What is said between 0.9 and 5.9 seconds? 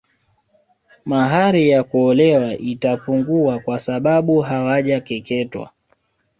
Mahali ya kuolewa itapungua kwa sabau hawajakeketwa